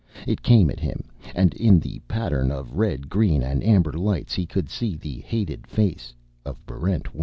It 0.25 0.41
came 0.41 0.71
at 0.71 0.79
him, 0.79 1.03
and 1.35 1.53
in 1.53 1.79
the 1.79 1.99
pattern 2.07 2.49
of 2.49 2.73
red, 2.75 3.07
green, 3.07 3.43
and 3.43 3.63
amber 3.63 3.93
lights 3.93 4.33
he 4.33 4.47
could 4.47 4.67
see 4.67 4.95
the 4.95 5.19
hated 5.19 5.67
face 5.67 6.11
of 6.43 6.57
Barrent 6.65 7.13
1. 7.13 7.19